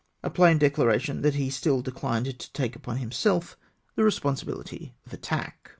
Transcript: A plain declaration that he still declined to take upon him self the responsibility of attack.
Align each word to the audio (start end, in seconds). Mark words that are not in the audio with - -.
A 0.23 0.31
plain 0.31 0.57
declaration 0.57 1.21
that 1.21 1.35
he 1.35 1.51
still 1.51 1.83
declined 1.83 2.25
to 2.39 2.53
take 2.53 2.75
upon 2.75 2.97
him 2.97 3.11
self 3.11 3.55
the 3.93 4.03
responsibility 4.03 4.95
of 5.05 5.13
attack. 5.13 5.69